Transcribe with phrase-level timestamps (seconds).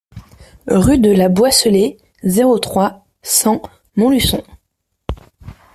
[0.65, 3.61] Rue de la Boisselée, zéro trois, cent
[3.95, 4.43] Montluçon